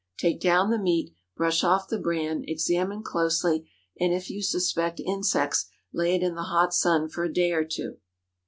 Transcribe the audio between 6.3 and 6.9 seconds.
the hot